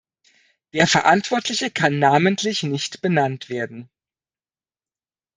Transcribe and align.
Der 0.73 0.87
Verantwortliche 0.87 1.69
kann 1.69 1.99
namentlich 1.99 2.63
nicht 2.63 3.01
benannt 3.03 3.49
werden. 3.49 3.87